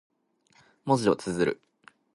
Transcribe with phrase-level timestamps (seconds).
[0.83, 1.61] 文字を綴る。